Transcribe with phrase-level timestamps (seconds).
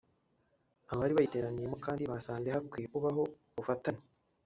[0.91, 4.03] Abari bayiteraniyemo kandi basanze hakwiye kubaho ubufatanye